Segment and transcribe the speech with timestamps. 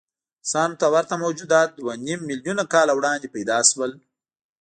[0.39, 3.91] انسان ته ورته موجودات دوهنیم میلیونه کاله وړاندې پیدا شول.